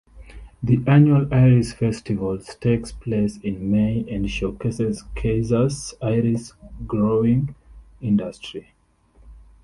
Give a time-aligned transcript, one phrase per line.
[0.63, 7.53] The annual Iris Festival takes place in May and showcases Keizer's iris-growing
[8.01, 8.73] industry.